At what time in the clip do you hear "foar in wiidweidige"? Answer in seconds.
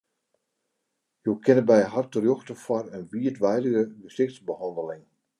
2.63-3.83